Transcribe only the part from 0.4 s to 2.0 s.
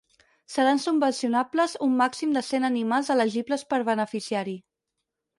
Seran subvencionables un